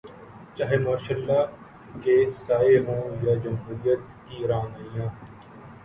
[0.55, 1.45] چاہے martial law
[2.03, 2.15] کے
[2.43, 5.09] سائے ہوں یا جمہوریت کی رعنائیاں۔